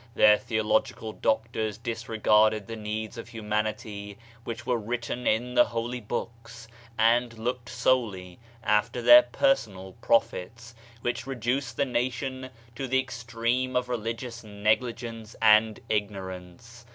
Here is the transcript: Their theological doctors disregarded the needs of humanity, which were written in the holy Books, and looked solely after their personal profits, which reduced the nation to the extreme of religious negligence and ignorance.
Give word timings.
Their 0.15 0.35
theological 0.39 1.13
doctors 1.13 1.77
disregarded 1.77 2.65
the 2.65 2.75
needs 2.75 3.19
of 3.19 3.29
humanity, 3.29 4.17
which 4.43 4.65
were 4.65 4.79
written 4.79 5.27
in 5.27 5.53
the 5.53 5.65
holy 5.65 5.99
Books, 6.01 6.67
and 6.97 7.37
looked 7.37 7.69
solely 7.69 8.39
after 8.63 8.99
their 9.03 9.21
personal 9.21 9.91
profits, 10.01 10.73
which 11.01 11.27
reduced 11.27 11.77
the 11.77 11.85
nation 11.85 12.49
to 12.73 12.87
the 12.87 12.99
extreme 12.99 13.75
of 13.75 13.89
religious 13.89 14.43
negligence 14.43 15.35
and 15.39 15.79
ignorance. 15.87 16.83